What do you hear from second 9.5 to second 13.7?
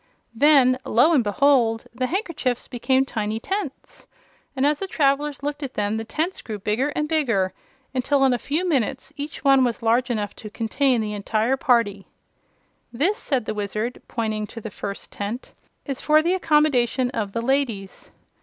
was large enough to contain the entire party. "This," said the